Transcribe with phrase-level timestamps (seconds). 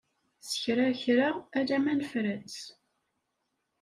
[0.49, 1.29] S kra kra
[1.59, 2.61] alamma nefra-tt.